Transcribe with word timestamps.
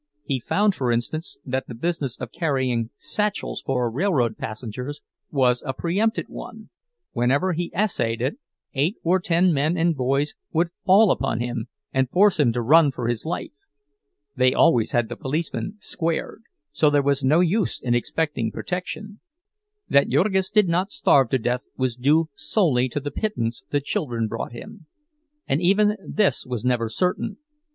He 0.23 0.39
found, 0.39 0.73
for 0.73 0.91
instance, 0.91 1.37
that 1.45 1.67
the 1.67 1.75
business 1.75 2.17
of 2.17 2.31
carrying 2.31 2.89
satchels 2.97 3.61
for 3.63 3.87
railroad 3.91 4.35
passengers 4.35 4.99
was 5.29 5.61
a 5.63 5.73
pre 5.75 5.99
empted 5.99 6.27
one—whenever 6.27 7.53
he 7.53 7.71
essayed 7.71 8.19
it, 8.19 8.39
eight 8.73 8.95
or 9.03 9.19
ten 9.19 9.53
men 9.53 9.77
and 9.77 9.95
boys 9.95 10.33
would 10.51 10.69
fall 10.87 11.11
upon 11.11 11.39
him 11.39 11.67
and 11.93 12.09
force 12.09 12.39
him 12.39 12.51
to 12.53 12.63
run 12.63 12.89
for 12.91 13.07
his 13.07 13.27
life. 13.27 13.59
They 14.35 14.55
always 14.55 14.91
had 14.91 15.07
the 15.07 15.15
policeman 15.15 15.77
"squared," 15.79 16.37
and 16.39 16.45
so 16.71 16.89
there 16.89 17.03
was 17.03 17.23
no 17.23 17.39
use 17.39 17.79
in 17.79 17.93
expecting 17.93 18.51
protection. 18.51 19.19
That 19.87 20.09
Jurgis 20.09 20.49
did 20.49 20.67
not 20.67 20.89
starve 20.89 21.29
to 21.29 21.37
death 21.37 21.67
was 21.77 21.95
due 21.95 22.27
solely 22.33 22.89
to 22.89 22.99
the 22.99 23.11
pittance 23.11 23.63
the 23.69 23.79
children 23.81 24.25
brought 24.27 24.51
him. 24.51 24.87
And 25.47 25.61
even 25.61 25.95
this 26.03 26.43
was 26.43 26.65
never 26.65 26.89
certain. 26.89 27.37